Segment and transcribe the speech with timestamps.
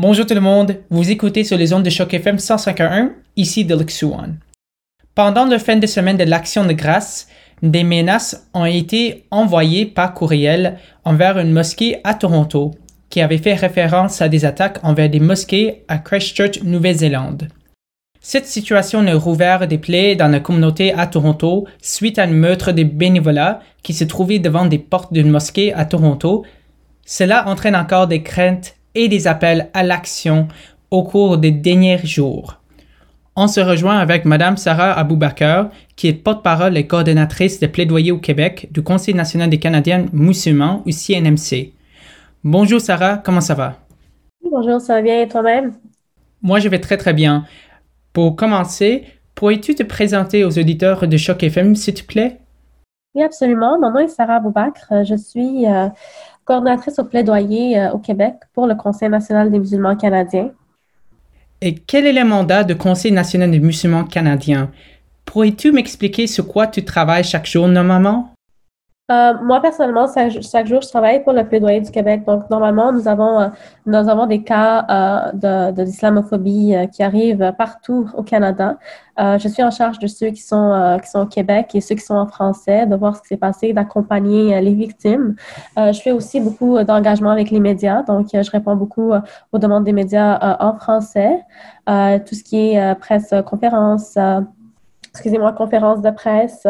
[0.00, 3.74] Bonjour tout le monde, vous écoutez sur les ondes de choc FM 151, ici de
[3.74, 4.36] One.
[5.16, 7.26] Pendant le fin de semaine de l'Action de grâce,
[7.62, 12.76] des menaces ont été envoyées par courriel envers une mosquée à Toronto
[13.10, 17.48] qui avait fait référence à des attaques envers des mosquées à Christchurch, Nouvelle-Zélande.
[18.20, 22.70] Cette situation a rouvert des plaies dans la communauté à Toronto suite à un meurtre
[22.70, 26.44] des bénévolats qui se trouvaient devant des portes d'une mosquée à Toronto.
[27.04, 30.48] Cela entraîne encore des craintes et des appels à l'action
[30.90, 32.60] au cours des derniers jours.
[33.36, 38.18] On se rejoint avec Mme Sarah Aboubakar, qui est porte-parole et coordonnatrice de plaidoyer au
[38.18, 41.72] Québec du Conseil national des Canadiens musulmans ou CNMC.
[42.42, 43.76] Bonjour Sarah, comment ça va?
[44.42, 45.74] Bonjour, ça va bien et toi-même?
[46.42, 47.44] Moi, je vais très très bien.
[48.12, 52.38] Pour commencer, pourrais-tu te présenter aux auditeurs de Choc FM, s'il te plaît?
[53.18, 53.80] Oui, absolument.
[53.80, 55.04] Mon nom est Sarah Aboubakar.
[55.04, 55.88] Je suis euh,
[56.44, 60.52] coordonnatrice au plaidoyer euh, au Québec pour le Conseil national des musulmans canadiens.
[61.60, 64.70] Et quel est le mandat du Conseil national des musulmans canadiens?
[65.24, 68.32] Pourrais-tu m'expliquer sur quoi tu travailles chaque jour normalement?
[69.10, 72.24] Euh, moi, personnellement, chaque, jour, je travaille pour le plaidoyer du Québec.
[72.26, 73.48] Donc, normalement, nous avons, euh,
[73.86, 78.76] nous avons des cas euh, de, d'islamophobie qui arrivent partout au Canada.
[79.16, 82.02] je suis en charge de ceux qui sont, qui sont au Québec et ceux qui
[82.02, 85.36] sont en français, de voir ce qui s'est passé, d'accompagner les victimes.
[85.76, 88.02] je fais aussi beaucoup d'engagement avec les médias.
[88.02, 89.12] Donc, je réponds beaucoup
[89.52, 91.42] aux demandes des médias en français.
[91.86, 94.18] tout ce qui est presse, conférence,
[95.12, 96.66] excusez-moi, conférence de presse.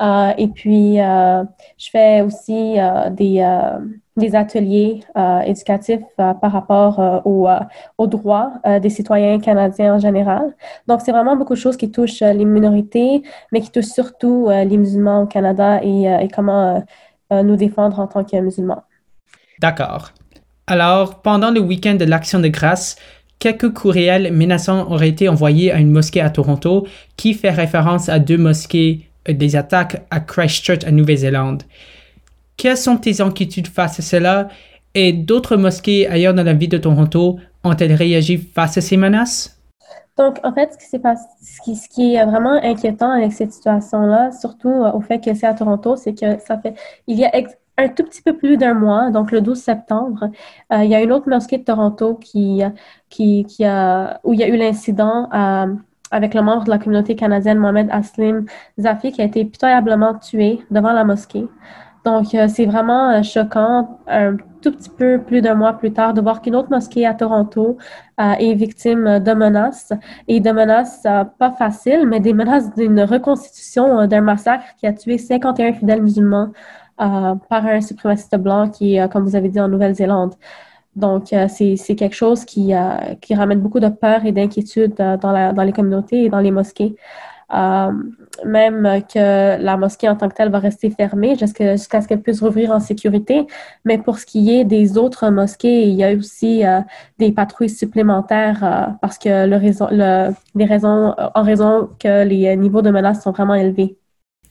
[0.00, 1.42] Euh, et puis, euh,
[1.76, 5.00] je fais aussi euh, des, ateliers
[5.46, 10.54] éducatifs par rapport aux, droits des citoyens canadiens en général.
[10.86, 14.76] Donc, c'est vraiment beaucoup de choses qui touchent les minorités, mais qui touchent surtout les
[14.76, 16.82] musulmans au Canada et, et comment
[17.30, 18.82] nous défendre en tant que musulmans.
[19.60, 20.10] D'accord.
[20.66, 22.96] Alors, pendant le week-end de l'Action de grâce,
[23.38, 26.86] quelques courriels menaçants auraient été envoyés à une mosquée à Toronto
[27.16, 31.64] qui fait référence à deux mosquées des attaques à Christchurch en Nouvelle-Zélande.
[32.56, 34.48] Quelles sont tes inquiétudes face à cela?
[34.94, 39.58] Et d'autres mosquées ailleurs dans la ville de Toronto ont-elles réagi face à ces menaces?
[40.16, 45.20] Donc, en fait, ce qui, est vraiment inquiétant avec cette situation-là, surtout euh, au fait
[45.20, 46.74] que c'est à Toronto, c'est que ça fait,
[47.06, 47.30] il y a
[47.76, 50.30] un tout petit peu plus d'un mois, donc le 12 septembre,
[50.72, 54.48] euh, il y a une autre mosquée de Toronto qui, a, où il y a
[54.48, 55.28] eu l'incident
[56.10, 58.46] avec le membre de la communauté canadienne Mohamed Aslim
[58.78, 61.46] Zafi qui a été pitoyablement tué devant la mosquée.
[62.04, 66.14] Donc, euh, c'est vraiment euh, choquant, un tout petit peu plus d'un mois plus tard,
[66.14, 67.76] de voir qu'une autre mosquée à Toronto
[68.20, 69.92] euh, est victime de menaces,
[70.26, 71.06] et de menaces
[71.38, 76.48] pas faciles, mais des menaces d'une reconstitution d'un massacre qui a tué 51 fidèles musulmans
[76.96, 80.34] par un suprémaciste blanc qui comme vous avez dit, en Nouvelle-Zélande.
[80.96, 85.16] Donc, euh, c'est quelque chose qui, euh, qui ramène beaucoup de peur et d'inquiétude euh,
[85.16, 86.96] dans, dans les communautés et dans les mosquées.
[88.44, 92.42] même que la mosquée en tant que telle va rester fermée jusqu'à ce qu'elle puisse
[92.42, 93.46] rouvrir en sécurité.
[93.84, 96.62] Mais pour ce qui est des autres mosquées, il y a aussi
[97.18, 102.82] des patrouilles supplémentaires parce que le raison, le, les raisons, en raison que les niveaux
[102.82, 103.96] de menaces sont vraiment élevés.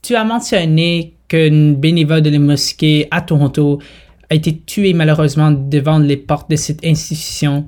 [0.01, 3.79] Tu as mentionné qu'une bénévole de la mosquée à Toronto
[4.29, 7.65] a été tué malheureusement devant les portes de cette institution.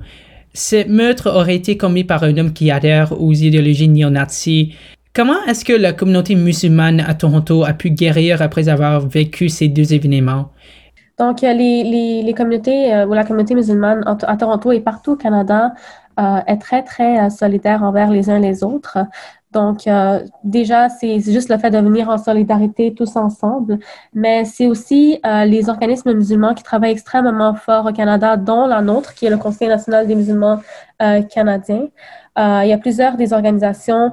[0.52, 4.74] Ce meurtre aurait été commis par un homme qui adhère aux idéologies néo-nazis.
[5.14, 9.68] Comment est-ce que la communauté musulmane à Toronto a pu guérir après avoir vécu ces
[9.68, 10.50] deux événements?
[11.18, 15.66] Donc, les, les, communautés euh, ou la communauté musulmane à Toronto et partout au Canada
[15.66, 15.99] euh,
[16.46, 18.98] est très, très euh, solidaire envers les uns les autres.
[19.52, 23.80] Donc, euh, déjà, c'est juste le fait de venir en solidarité tous ensemble,
[24.14, 28.80] mais c'est aussi euh, les organismes musulmans qui travaillent extrêmement fort au Canada, dont la
[28.80, 30.60] nôtre, qui est le Conseil national des musulmans
[31.02, 31.88] euh, canadiens.
[32.36, 34.12] il y a plusieurs des organisations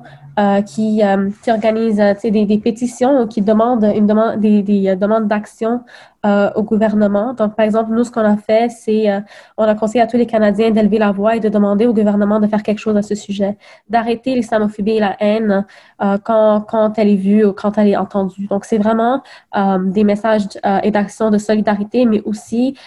[0.65, 1.01] qui,
[1.43, 5.81] qui organisent des, des, pétitions ou qui demandent une demande, des, des demandes d'action
[6.27, 7.33] euh, au gouvernement.
[7.33, 9.21] Donc, par exemple, nous, ce qu'on a fait, c'est euh,
[9.55, 12.39] on a conseillé à tous les Canadiens d'élever la voix et de demander au gouvernement
[12.39, 13.57] de faire quelque chose à ce sujet,
[13.87, 15.65] d'arrêter l'islamophobie et la haine
[16.01, 18.47] euh, quand, quand elle est vue ou quand elle est entendue.
[18.47, 19.21] Donc, c'est vraiment
[19.55, 20.47] des messages
[20.83, 22.77] et d'actions de solidarité, mais aussi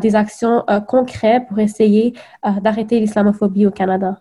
[0.00, 2.14] des actions concrètes pour essayer
[2.62, 4.16] d'arrêter l'islamophobie au Canada.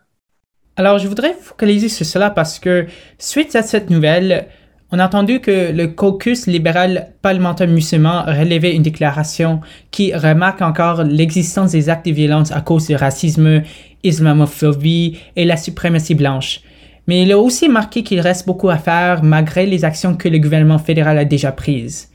[0.79, 2.87] Alors, je voudrais focaliser sur cela parce que
[3.17, 4.47] suite à cette nouvelle,
[4.93, 9.59] on a entendu que le caucus libéral parlementaire musulman relevait une déclaration
[9.91, 13.61] qui remarque encore l'existence des actes de violence à cause du racisme,
[14.05, 16.61] islamophobie et la suprématie blanche.
[17.07, 20.39] Mais il a aussi marqué qu'il reste beaucoup à faire malgré les actions que le
[20.39, 22.09] gouvernement fédéral a déjà prises.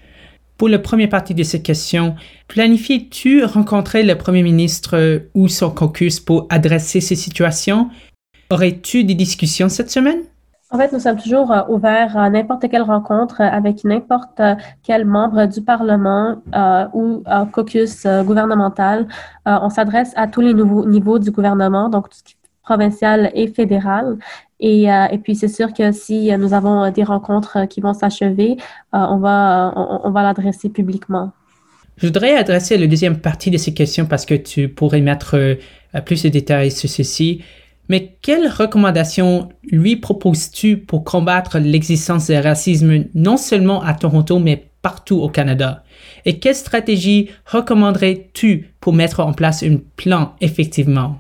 [0.57, 2.15] Pour la première partie de cette question,
[2.49, 7.91] planifies-tu rencontrer le Premier ministre ou son caucus pour adresser ces situations?
[8.51, 10.21] Aurais-tu des discussions cette semaine?
[10.75, 14.41] En fait, nous sommes toujours euh, ouverts à n'importe quelle rencontre avec n'importe
[14.83, 19.07] quel membre du Parlement euh, ou euh, caucus gouvernemental.
[19.47, 23.31] on s'adresse à tous les nouveaux niveaux du gouvernement, donc tout ce qui est provincial
[23.35, 24.19] et fédéral.
[24.59, 28.57] Et, et puis, c'est sûr que si nous avons des rencontres qui vont s'achever,
[28.93, 31.33] on va, on, va l'adresser publiquement.
[31.99, 35.59] Je voudrais adresser la deuxième partie de ces questions parce que tu pourrais mettre
[36.07, 37.43] plus de détails sur ceci.
[37.89, 44.71] Mais quelles recommandations lui proposes-tu pour combattre l'existence du racisme non seulement à Toronto, mais
[44.83, 45.85] partout au Canada?
[46.25, 51.19] Et quelle stratégie recommanderais-tu pour mettre en place un plan effectivement?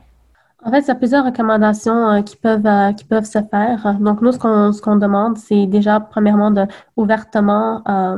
[0.66, 3.98] En fait, il y a plusieurs recommandations euh, qui, peuvent, euh, qui peuvent se faire.
[4.00, 6.66] Donc, nous, ce qu'on ce qu'on demande, c'est déjà, premièrement, de
[6.96, 8.16] ouvertement euh,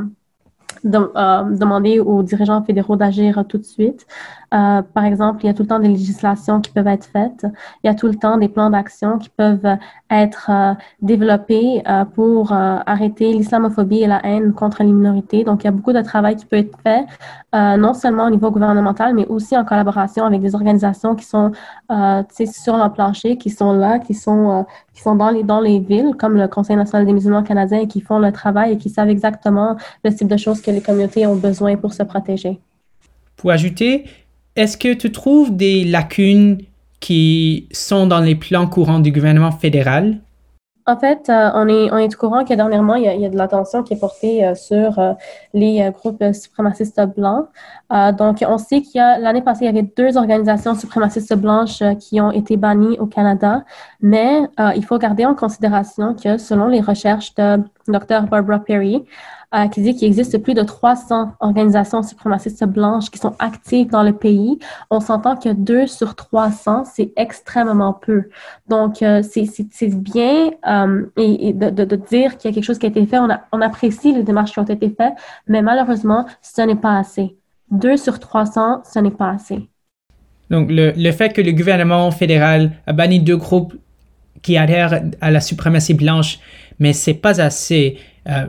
[0.84, 4.06] de, demander aux dirigeants fédéraux d'agir tout de suite.
[4.54, 7.46] Euh, par exemple, il y a tout le temps des législations qui peuvent être faites.
[7.82, 9.76] Il y a tout le temps des plans d'action qui peuvent
[10.10, 15.44] être euh, développés euh, pour arrêter l'islamophobie et la haine contre les minorités.
[15.44, 17.06] Donc, il y a beaucoup de travail qui peut être fait,
[17.52, 21.52] non seulement au niveau gouvernemental, mais aussi en collaboration avec des organisations qui sont
[21.88, 26.14] sur le plancher, qui sont là, qui sont, qui sont dans, les, dans les villes,
[26.18, 29.08] comme le Conseil national des musulmans canadiens, et qui font le travail et qui savent
[29.08, 32.58] exactement le type de choses que les communautés ont besoin pour se protéger.
[33.36, 34.04] Pour ajouter,
[34.56, 36.58] est-ce que tu trouves des lacunes
[37.00, 40.20] qui sont dans les plans courants du gouvernement fédéral?
[40.88, 43.36] En fait, euh, on, est, on est au courant que dernièrement, il y a, de
[43.36, 45.14] l'attention qui est portée euh, sur euh,
[45.52, 47.48] les groupes suprémacistes blancs.
[48.16, 51.82] donc, on sait qu'il y a, l'année passée, il y avait deux organisations suprémacistes blanches
[51.98, 53.64] qui ont été bannies au Canada,
[54.00, 54.42] mais
[54.76, 58.22] il faut garder en considération que selon les recherches de Dr.
[58.28, 59.04] Barbara Perry,
[59.54, 64.02] euh, qui dit qu'il existe plus de 300 organisations suprémacistes blanches qui sont actives dans
[64.02, 64.58] le pays.
[64.90, 68.24] On s'entend que 2 sur 300, c'est extrêmement peu.
[68.68, 72.88] Donc, euh, c'est bien euh, et, de, dire qu'il y a quelque chose qui a
[72.88, 73.18] été fait.
[73.52, 75.14] On apprécie les démarches qui ont été faites,
[75.46, 77.36] mais malheureusement, ce n'est pas assez.
[77.70, 79.68] 2 sur 300, ce n'est pas assez.
[80.50, 83.74] Donc, le, le, fait que le gouvernement fédéral a banni deux groupes
[84.42, 86.38] qui adhèrent à la suprématie blanche,
[86.78, 87.98] mais c'est pas assez.
[88.28, 88.46] Euh,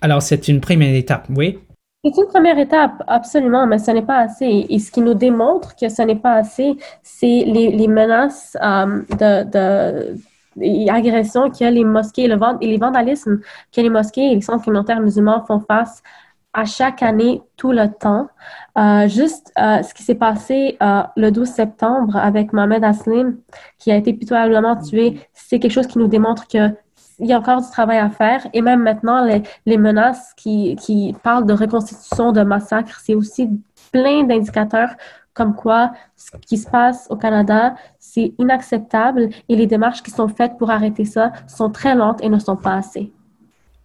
[0.00, 1.58] alors, c'est une première étape, oui?
[2.04, 4.66] C'est une première étape, absolument, mais ce n'est pas assez.
[4.68, 9.50] Et ce qui nous démontre que ce n'est pas assez, c'est les, menaces euh, de,
[9.50, 10.16] de
[10.58, 13.40] et agressions que les mosquées le, et les vandalismes
[13.74, 16.02] que les mosquées et les centres communautaires musulmans font face
[16.54, 18.28] à chaque année, tout le temps.
[18.78, 23.36] Euh, juste ce qui s'est passé le 12 septembre avec Mohamed Aslim,
[23.78, 26.74] qui a été pitoyablement tué, c'est quelque chose qui nous démontre que
[27.18, 28.46] il y a encore du travail à faire.
[28.52, 33.50] Et même maintenant, les, les menaces qui, qui, parlent de reconstitution, de massacre, c'est aussi
[33.92, 34.90] plein d'indicateurs
[35.34, 40.28] comme quoi ce qui se passe au Canada, c'est inacceptable et les démarches qui sont
[40.28, 43.12] faites pour arrêter ça sont très lentes et ne sont pas assez.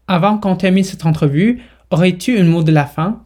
[0.08, 1.62] Avant qu'on termine cette entrevue,
[1.92, 3.20] aurais-tu un mot de la fin?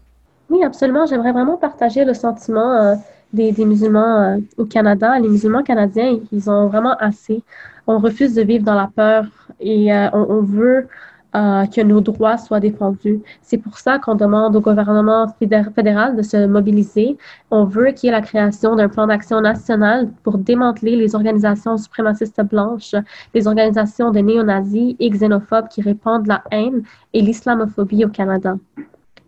[0.49, 1.05] Oui, absolument.
[1.05, 2.95] J'aimerais vraiment partager le sentiment euh,
[3.31, 5.19] des, des, musulmans euh, au Canada.
[5.19, 7.43] Les musulmans canadiens, ils ont vraiment assez
[7.87, 9.25] on refuse de vivre dans la peur
[9.59, 10.87] et euh, on, veut
[11.35, 13.21] euh, que nos droits soient défendus.
[13.41, 17.17] C'est pour ça qu'on demande au gouvernement fédéral de se mobiliser.
[17.51, 21.77] On veut qu'il y ait la création d'un plan d'action national pour démanteler les organisations
[21.77, 22.95] suprémacistes blanches,
[23.33, 26.83] les organisations de néo-nazis et xénophobes qui répandent la haine
[27.13, 28.55] et l'islamophobie au Canada.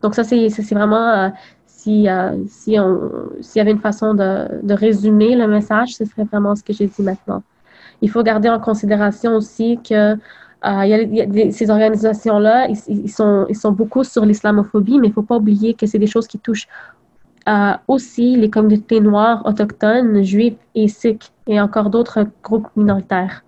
[0.02, 1.30] Donc ça, c'est vraiment, euh,
[1.66, 2.08] si,
[2.48, 6.56] si on, s'il y avait une façon de, de résumer le message, ce serait vraiment
[6.56, 7.44] ce que j'ai dit maintenant
[8.02, 10.18] il faut garder en considération aussi que
[10.66, 15.86] euh, ces organisations-là, ils, sont, beaucoup sur l'islamophobie, mais il ne faut pas oublier que
[15.86, 16.68] c'est des choses qui touchent
[17.48, 23.44] euh, aussi les communautés noires, autochtones, juifs et sikhs, et encore d'autres groupes minoritaires.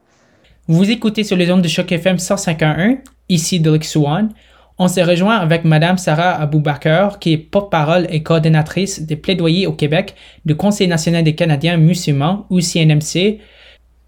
[0.68, 4.30] Vous écoutez sur les ondes de choc FM 151, ici de Swan.
[4.78, 9.74] On s'est rejoint avec Madame Sarah Aboubakar, qui est porte-parole et coordinatrice des plaidoyers au
[9.74, 10.16] Québec
[10.46, 13.40] du Conseil national des Canadiens musulmans, ou CNMC,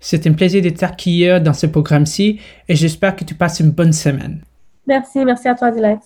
[0.02, 3.94] c'est un plaisir de t'accueillir dans ce programme-ci et j'espère que tu passes une bonne
[3.94, 4.42] semaine.
[4.88, 6.02] Merci, merci à toi, Dilette.